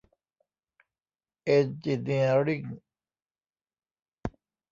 [1.43, 2.61] เอนจิเนียริ่ง